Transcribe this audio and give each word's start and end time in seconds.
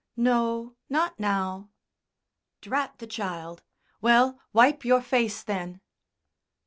"No, 0.17 0.77
not 0.89 1.19
now." 1.19 1.69
"Drat 2.59 2.97
the 2.97 3.05
child! 3.05 3.61
Well, 4.01 4.39
wipe 4.51 4.83
your 4.83 5.03
face, 5.03 5.43
then." 5.43 5.79